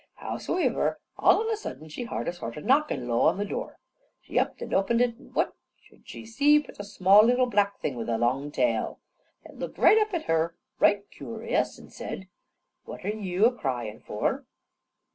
Howsivir, 0.15 0.95
all 1.19 1.41
on 1.41 1.49
a 1.51 1.55
sudden 1.55 1.87
she 1.87 2.05
hard 2.05 2.27
a 2.27 2.33
sort 2.33 2.57
of 2.57 2.63
a 2.63 2.65
knockin' 2.65 3.07
low 3.07 3.19
down 3.19 3.27
on 3.33 3.37
the 3.37 3.45
door. 3.45 3.77
She 4.19 4.39
upped 4.39 4.59
and 4.63 4.73
oped 4.73 4.89
it, 4.99 5.15
an' 5.19 5.29
what 5.35 5.53
should 5.79 6.09
she 6.09 6.25
see 6.25 6.57
but 6.57 6.79
a 6.79 6.83
small 6.83 7.23
little 7.23 7.45
black 7.45 7.79
thing 7.79 7.93
with 7.95 8.09
a 8.09 8.17
long 8.17 8.49
tail. 8.51 8.99
That 9.43 9.59
looked 9.59 9.77
up 9.77 10.11
at 10.11 10.23
her 10.25 10.55
right 10.79 11.05
kewrious, 11.11 11.77
an' 11.77 11.85
that 11.85 11.91
said: 11.91 12.27
"What 12.85 13.05
are 13.05 13.09
yew 13.09 13.45
a 13.45 13.53
cryin' 13.55 13.99
for?" 13.99 14.47